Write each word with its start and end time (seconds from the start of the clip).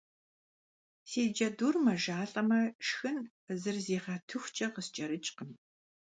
Си 1.09 1.21
джэдур 1.35 1.75
мэжалӏэмэ 1.85 2.61
шхын 2.87 3.17
зыризыгъэтыхукӏэ 3.61 4.67
къыскӏэрыкӏкъым. 4.73 5.51